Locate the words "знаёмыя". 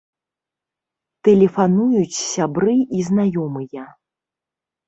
3.11-3.83